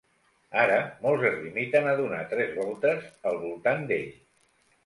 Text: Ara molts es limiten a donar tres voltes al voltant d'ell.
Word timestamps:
Ara 0.61 0.77
molts 1.03 1.25
es 1.29 1.37
limiten 1.43 1.89
a 1.91 1.95
donar 2.01 2.23
tres 2.33 2.57
voltes 2.63 3.07
al 3.33 3.39
voltant 3.47 3.89
d'ell. 3.93 4.13